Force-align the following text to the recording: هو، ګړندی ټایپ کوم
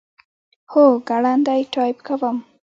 هو، 0.71 0.83
ګړندی 1.09 1.61
ټایپ 1.73 1.97
کوم 2.07 2.37